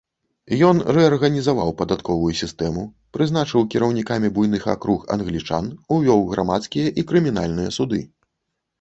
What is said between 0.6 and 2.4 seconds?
Ён рэарганізаваў падатковую